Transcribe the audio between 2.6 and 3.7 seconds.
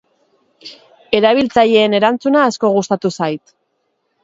gustatu zait.